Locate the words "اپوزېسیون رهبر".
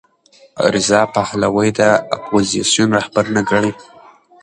2.15-3.25